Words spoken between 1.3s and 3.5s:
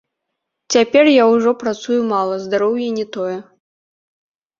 ўжо працую мала, здароўе не тое.